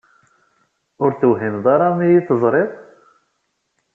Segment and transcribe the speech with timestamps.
[1.03, 2.71] Ur tewhimeḍ ara mi yi-teẓriḍ?